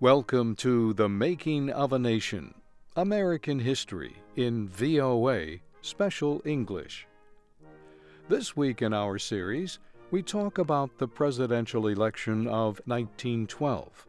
[0.00, 2.54] Welcome to The Making of a Nation
[2.96, 7.06] American History in VOA Special English.
[8.26, 9.78] This week in our series,
[10.10, 14.06] we talk about the presidential election of 1912.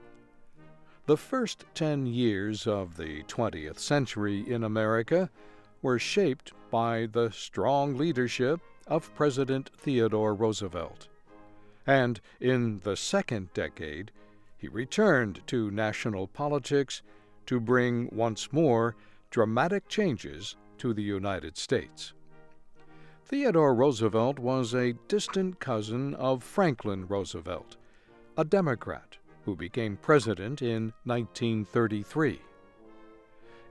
[1.07, 5.29] The first 10 years of the 20th century in America
[5.81, 11.09] were shaped by the strong leadership of President Theodore Roosevelt.
[11.85, 14.11] And in the second decade,
[14.61, 17.01] he returned to national politics
[17.47, 18.95] to bring once more
[19.31, 22.13] dramatic changes to the United States.
[23.25, 27.77] Theodore Roosevelt was a distant cousin of Franklin Roosevelt,
[28.37, 32.39] a Democrat who became president in 1933.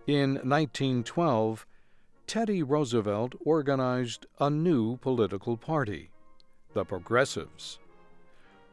[0.08, 1.66] In 1912,
[2.26, 6.10] Teddy Roosevelt organized a new political party,
[6.72, 7.78] the Progressives.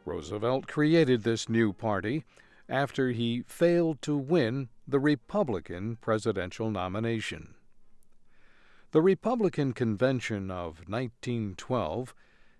[0.08, 2.23] Roosevelt created this new party
[2.69, 7.55] after he failed to win the Republican presidential nomination.
[8.91, 12.16] The Republican convention of 1912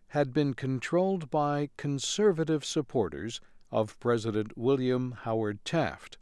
[0.09, 3.40] had been controlled by conservative supporters
[3.72, 6.18] of President William Howard Taft,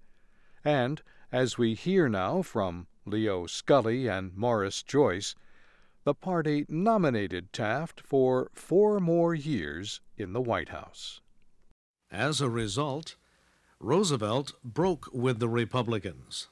[0.63, 5.33] and, as we hear now from Leo Scully and Morris Joyce,
[6.03, 11.21] the party nominated Taft for four more years in the White House.
[12.11, 13.15] As a result,
[13.79, 16.47] Roosevelt broke with the Republicans,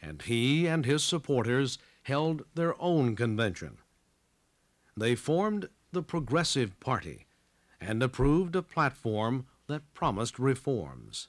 [0.00, 3.78] and he and his supporters held their own convention.
[4.96, 7.26] They formed the Progressive Party
[7.80, 11.28] and approved a platform that promised reforms.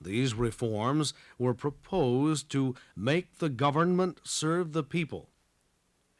[0.00, 5.30] These reforms were proposed to make the government serve the people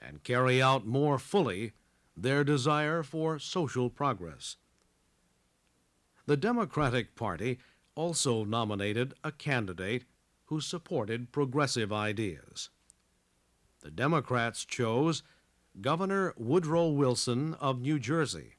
[0.01, 1.73] and carry out more fully
[2.17, 4.57] their desire for social progress.
[6.27, 7.59] The Democratic Party
[7.95, 10.05] also nominated a candidate
[10.47, 12.70] who supported progressive ideas.
[13.80, 15.23] The Democrats chose
[15.80, 18.55] Governor Woodrow Wilson of New Jersey,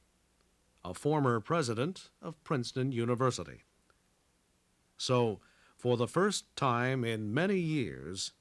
[0.84, 3.62] a former president of Princeton University.
[4.96, 5.40] So,
[5.76, 8.32] for the first time in many years,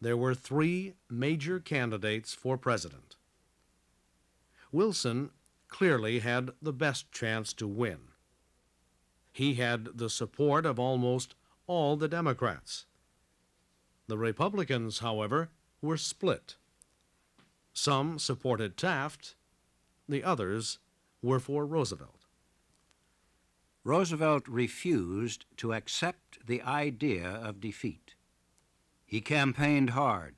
[0.00, 3.16] there were three major candidates for president.
[4.72, 5.30] Wilson
[5.68, 7.98] clearly had the best chance to win.
[9.30, 11.34] He had the support of almost
[11.66, 12.86] all the Democrats.
[14.06, 15.50] The Republicans, however,
[15.80, 16.56] were split.
[17.72, 19.34] Some supported Taft,
[20.08, 20.78] the others
[21.22, 22.26] were for Roosevelt.
[23.84, 28.14] Roosevelt refused to accept the idea of defeat.
[29.04, 30.36] He campaigned hard,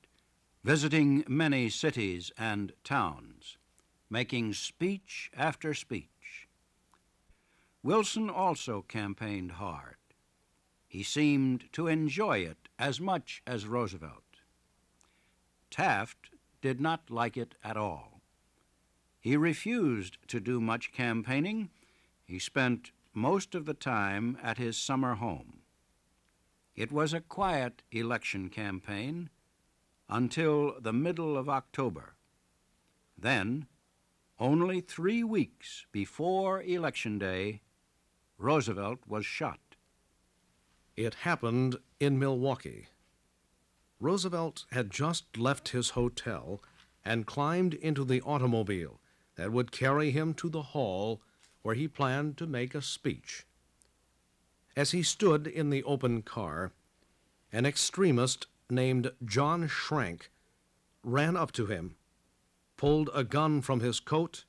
[0.63, 3.59] visiting many cities and towns,
[4.15, 6.47] making speech after speech.
[7.83, 9.97] Wilson also campaigned hard.
[10.87, 14.39] He seemed to enjoy it as much as Roosevelt.
[15.69, 16.31] Taft
[16.63, 18.21] did not like it at all.
[19.21, 21.71] He refused to do much campaigning.
[22.25, 25.63] He spent most of the time at his summer home.
[26.77, 29.31] It was a quiet election campaign
[30.09, 32.15] until the middle of October.
[33.19, 33.67] Then,
[34.39, 37.61] only three weeks before Election Day,
[38.39, 39.61] Roosevelt was shot.
[40.97, 42.89] It happened in Milwaukee.
[44.01, 46.61] Roosevelt had just left his hotel
[47.05, 49.01] and climbed into the automobile
[49.37, 51.21] that would carry him to the hall
[51.63, 53.45] where he planned to make a speech.
[54.77, 56.73] As he stood in the open car,
[57.53, 60.31] an extremist named John Schrank
[61.03, 61.97] ran up to him,
[62.85, 64.45] pulled a gun from his coat,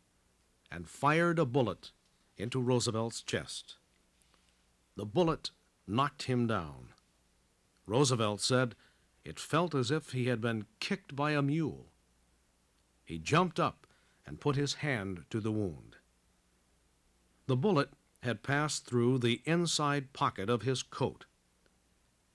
[0.70, 1.92] and fired a bullet
[2.36, 3.78] into Roosevelt's chest.
[4.98, 5.52] The bullet
[5.88, 6.90] knocked him down.
[7.88, 8.76] Roosevelt said
[9.24, 11.86] it felt as if he had been kicked by a mule.
[13.06, 13.88] He jumped up
[14.28, 15.96] and put his hand to the wound.
[17.48, 17.92] The bullet
[18.22, 21.24] had passed through the inside pocket of his coat.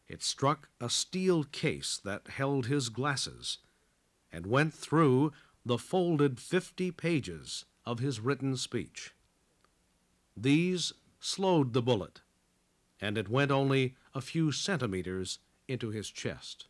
[0.08, 3.58] It struck a steel case that held his glasses
[4.32, 5.32] and went through
[5.64, 9.12] the folded fifty pages of his written speech.
[10.36, 12.22] These slowed the bullet,
[13.00, 16.66] and it went only a few centimeters into his chest.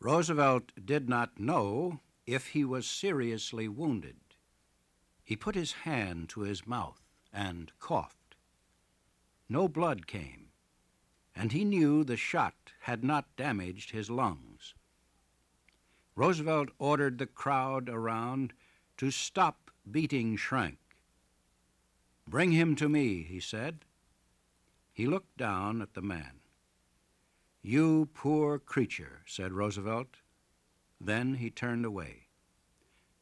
[0.00, 4.16] Roosevelt did not know if he was seriously wounded.
[5.24, 7.00] He put his hand to his mouth
[7.32, 8.36] and coughed.
[9.48, 10.48] No blood came,
[11.34, 14.55] and he knew the shot had not damaged his lungs.
[16.16, 18.54] Roosevelt ordered the crowd around
[18.96, 20.78] to stop beating Schrank.
[22.26, 23.84] Bring him to me, he said.
[24.92, 26.40] He looked down at the man.
[27.62, 30.16] You poor creature, said Roosevelt.
[30.98, 32.28] Then he turned away.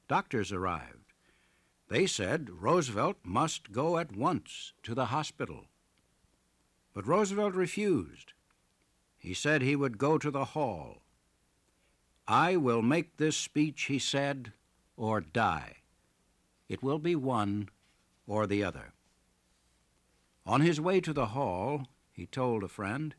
[0.06, 1.12] Doctors arrived.
[1.88, 5.66] They said Roosevelt must go at once to the hospital.
[6.92, 8.34] But Roosevelt refused.
[9.18, 11.03] He said he would go to the hall.
[12.26, 14.52] I will make this speech, he said,
[14.96, 15.76] or die.
[16.68, 17.68] It will be one
[18.26, 18.94] or the other.
[20.46, 23.14] On his way to the hall, he told a friend,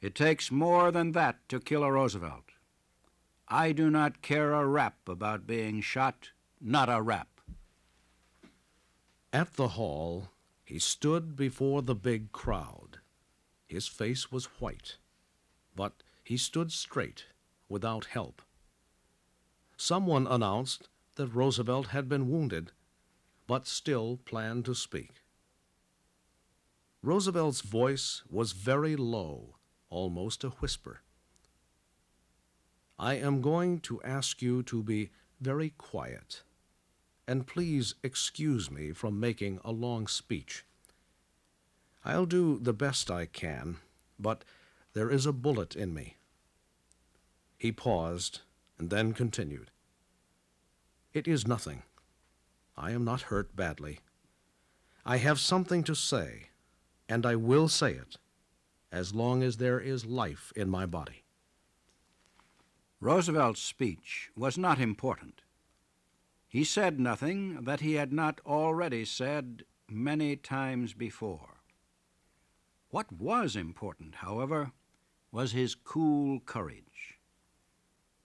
[0.00, 2.44] It takes more than that to kill a Roosevelt.
[3.48, 6.30] I do not care a rap about being shot,
[6.60, 7.40] not a rap.
[9.32, 10.28] At the hall,
[10.64, 12.98] he stood before the big crowd.
[13.66, 14.98] His face was white,
[15.74, 17.26] but he stood straight,
[17.68, 18.42] without help.
[19.76, 22.72] Someone announced that Roosevelt had been wounded,
[23.46, 25.22] but still planned to speak.
[27.02, 29.56] Roosevelt's voice was very low,
[29.88, 31.00] almost a whisper.
[32.98, 35.10] I am going to ask you to be
[35.40, 36.42] very quiet,
[37.26, 40.64] and please excuse me from making a long speech.
[42.04, 43.76] I'll do the best I can,
[44.18, 44.44] but
[44.94, 46.17] there is a bullet in me.
[47.58, 48.40] He paused
[48.78, 49.70] and then continued.
[51.12, 51.82] It is nothing.
[52.76, 53.98] I am not hurt badly.
[55.04, 56.50] I have something to say,
[57.08, 58.18] and I will say it
[58.92, 61.24] as long as there is life in my body.
[63.00, 65.42] Roosevelt's speech was not important.
[66.46, 71.60] He said nothing that he had not already said many times before.
[72.90, 74.72] What was important, however,
[75.30, 77.17] was his cool courage.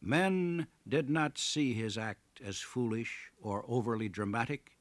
[0.06, 4.78] Men did not see his act as foolish or overly dramatic.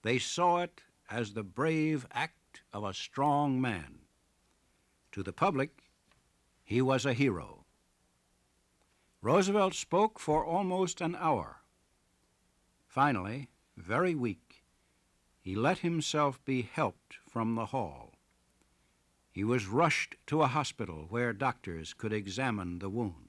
[0.00, 0.80] They saw it
[1.10, 3.98] as the brave act of a strong man.
[5.12, 5.90] To the public,
[6.64, 7.66] he was a hero.
[9.20, 11.60] Roosevelt spoke for almost an hour.
[12.86, 14.64] Finally, very weak,
[15.38, 18.14] he let himself be helped from the hall.
[19.30, 23.25] He was rushed to a hospital where doctors could examine the wound.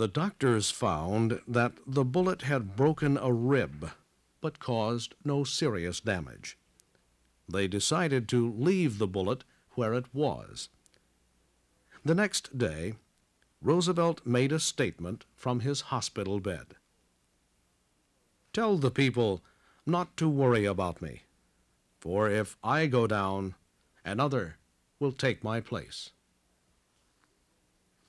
[0.00, 3.90] The doctors found that the bullet had broken a rib,
[4.40, 6.56] but caused no serious damage.
[7.46, 10.70] They decided to leave the bullet where it was.
[12.02, 12.94] The next day,
[13.60, 16.76] Roosevelt made a statement from his hospital bed.
[18.54, 19.42] Tell the people
[19.84, 21.24] not to worry about me,
[21.98, 23.54] for if I go down,
[24.02, 24.56] another
[24.98, 26.12] will take my place.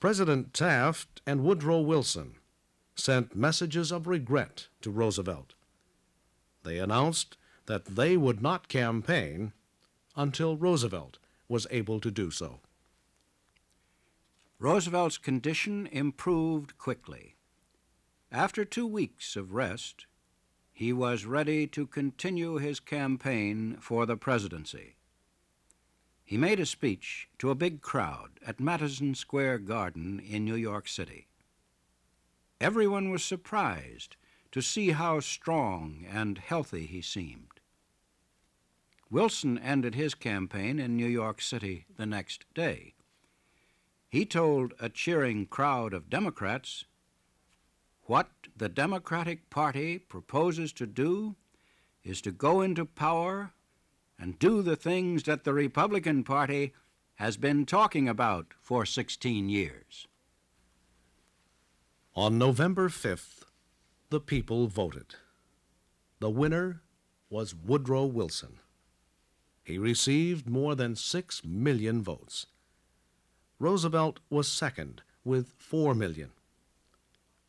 [0.02, 2.34] President Taft and Woodrow Wilson
[2.96, 5.54] sent messages of regret to Roosevelt.
[6.64, 9.52] They announced that they would not campaign
[10.16, 12.58] until Roosevelt was able to do so.
[14.58, 17.36] Roosevelt's condition improved quickly.
[18.32, 20.06] After two weeks of rest,
[20.72, 24.96] he was ready to continue his campaign for the presidency.
[26.32, 30.88] He made a speech to a big crowd at Madison Square Garden in New York
[30.88, 31.26] City.
[32.58, 34.16] Everyone was surprised
[34.50, 37.60] to see how strong and healthy he seemed.
[39.10, 42.94] Wilson ended his campaign in New York City the next day.
[44.08, 46.86] He told a cheering crowd of Democrats
[48.04, 51.36] what the Democratic Party proposes to do
[52.02, 53.52] is to go into power
[54.22, 56.72] and do the things that the Republican Party
[57.16, 60.06] has been talking about for 16 years.
[62.14, 63.42] On November 5th,
[64.10, 65.16] the people voted.
[66.20, 66.82] The winner
[67.30, 68.60] was Woodrow Wilson.
[69.64, 72.46] He received more than six million votes.
[73.58, 76.30] Roosevelt was second with 4 million.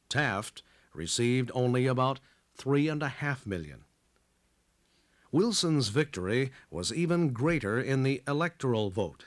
[0.09, 2.19] Taft received only about
[2.55, 3.83] three and a half million.
[5.33, 9.25] Wilson's victory was even greater in the electoral vote.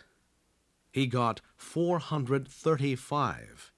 [0.92, 3.72] He got 435.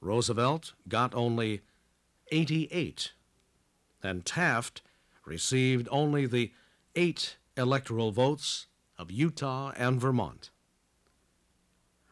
[0.00, 1.60] Roosevelt got only
[2.32, 3.12] 88.
[4.02, 4.80] And Taft
[5.26, 6.50] received only the
[6.96, 10.48] eight electoral votes of Utah and Vermont.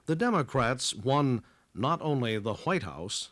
[0.04, 1.42] The Democrats won
[1.74, 3.30] not only the White House,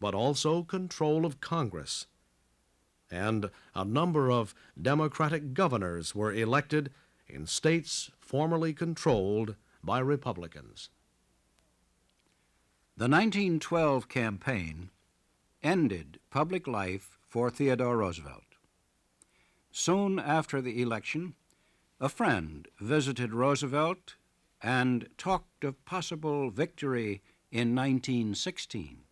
[0.00, 2.06] but also control of Congress.
[3.10, 6.90] And a number of Democratic governors were elected
[7.28, 10.90] in states formerly controlled by Republicans.
[12.96, 14.90] The 1912 campaign
[15.62, 18.42] ended public life for Theodore Roosevelt.
[19.70, 21.34] Soon after the election,
[22.00, 24.16] a friend visited Roosevelt
[24.62, 29.05] and talked of possible victory in 1916.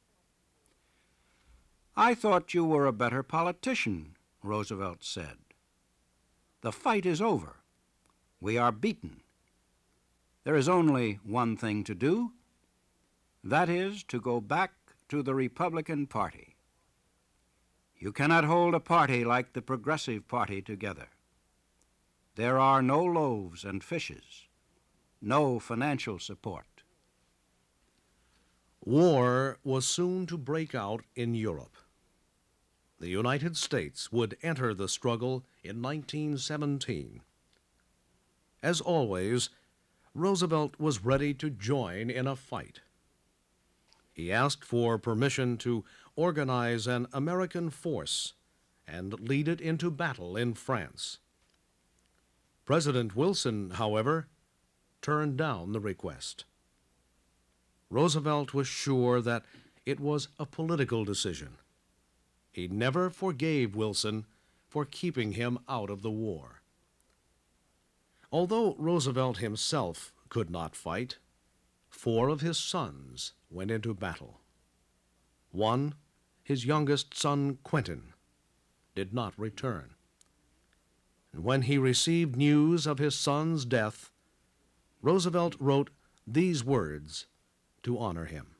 [1.97, 5.37] I thought you were a better politician, Roosevelt said.
[6.61, 7.57] The fight is over.
[8.41, 9.21] We are beaten.
[10.43, 12.33] There is only one thing to do.
[13.45, 14.73] That is to go back
[15.09, 16.57] to the Republican Party.
[17.97, 21.09] You cannot hold a party like the Progressive Party together.
[22.35, 24.49] There are no loaves and fishes,
[25.23, 26.83] no financial support.
[28.81, 31.77] War was soon to break out in Europe.
[33.05, 37.21] The United States would enter the struggle in 1917.
[38.63, 39.51] As always,
[40.15, 42.81] Roosevelt was ready to join in a fight.
[44.11, 45.85] He asked for permission to
[46.17, 48.33] organize an American force
[48.89, 51.19] and lead it into battle in France.
[52.65, 54.29] President Wilson, however,
[55.03, 56.47] turned down the request.
[57.91, 59.45] Roosevelt was sure that
[59.85, 61.59] it was a political decision.
[62.55, 64.25] He never forgave Wilson
[64.67, 66.63] for keeping him out of the war.
[68.33, 71.19] Although Roosevelt himself could not fight,
[71.91, 74.41] four of his sons went into battle.
[75.51, 75.95] One,
[76.43, 78.15] his youngest son Quentin,
[78.95, 79.95] did not return
[81.35, 84.13] and when he received news of his son's death,
[85.03, 85.91] Roosevelt wrote
[86.25, 87.27] these words
[87.83, 88.54] to honor him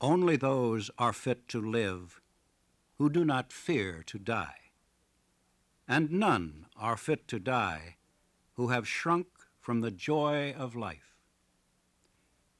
[0.00, 2.22] Only those are fit to live
[2.96, 4.72] who do not fear to die,
[5.86, 7.96] and none are fit to die
[8.54, 9.26] who have shrunk
[9.60, 11.16] from the joy of life.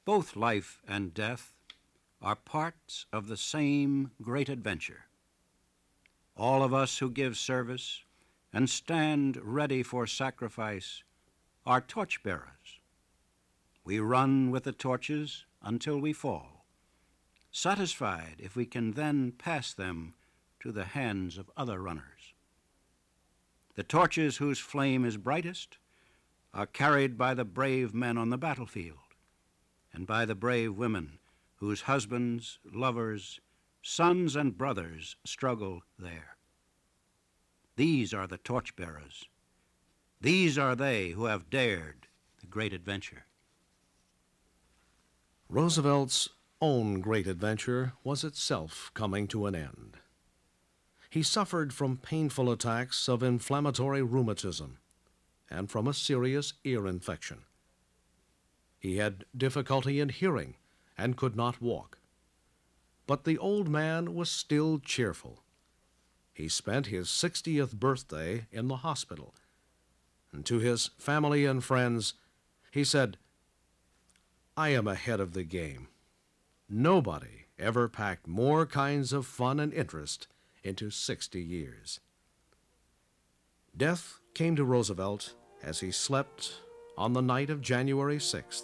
[0.05, 1.55] Both life and death
[2.21, 5.07] are parts of the same great adventure.
[6.37, 8.03] All of us who give service
[8.53, 11.03] and stand ready for sacrifice
[11.65, 12.81] are torchbearers.
[13.85, 16.60] We run with the torches until we fall,
[17.51, 20.15] satisfied if we can then pass them
[20.61, 22.35] to the hands of other runners.
[23.75, 25.79] The torches whose flame is brightest
[26.53, 28.99] are carried by the brave men on the battlefield
[29.93, 31.19] and by the brave women
[31.57, 33.41] whose husbands, lovers,
[33.83, 36.37] sons, and brothers struggle there.
[37.77, 39.25] These are the torchbearers.
[40.21, 42.07] These are they who have dared
[42.41, 43.25] the great adventure.
[45.49, 46.29] Roosevelt's
[46.61, 49.99] own great adventure was itself coming to an end.
[51.09, 54.79] He suffered from painful attacks of inflammatory rheumatism
[55.51, 57.43] and from a serious ear infection.
[58.79, 60.55] He had difficulty in hearing
[60.97, 61.99] and could not walk.
[63.07, 65.43] But the old man was still cheerful
[66.41, 69.35] he spent his 60th birthday in the hospital.
[70.33, 72.15] And to his family and friends,
[72.71, 73.19] he said,
[74.57, 75.89] I am ahead of the game.
[76.73, 80.29] Nobody ever packed more kinds of fun and interest
[80.63, 81.99] into 60 years.
[83.77, 85.35] Death came to Roosevelt
[85.65, 86.61] as he slept
[86.97, 88.63] on the night of January 6,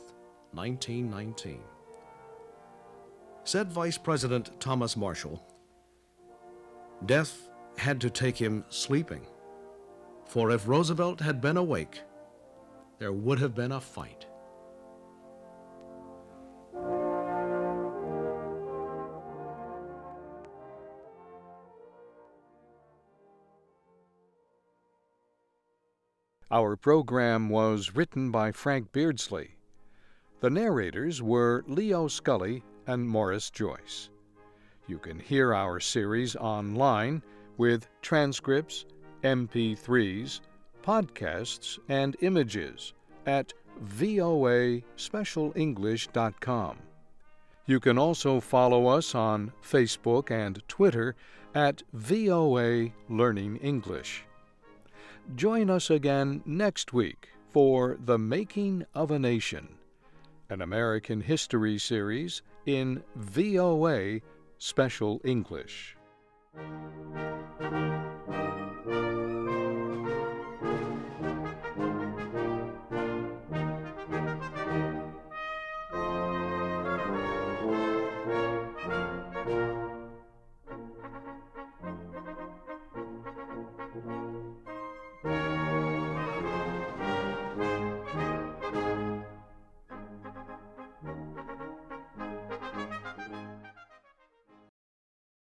[0.53, 1.61] 1919.
[3.43, 5.45] Said Vice President Thomas Marshall,
[7.07, 9.27] Death had to take him sleeping.
[10.27, 12.03] For if Roosevelt had been awake,
[13.01, 14.27] there would have been a fight.
[26.49, 29.57] Our program was written by Frank Beardsley.
[30.39, 34.11] The narrators were Leo Scully and Morris Joyce.
[34.87, 37.21] You can hear our series online
[37.57, 38.85] with transcripts,
[39.25, 40.39] MP3s,
[40.85, 42.93] podcasts, and images
[43.27, 43.53] at
[43.85, 46.79] voaspecialenglish.com.
[47.67, 51.17] You can also follow us on Facebook and Twitter
[51.57, 54.23] at VOA Learning English.
[55.35, 59.69] Join us again next week for The Making of a Nation,
[60.49, 64.21] an American history series in VOA
[64.59, 65.97] Special English.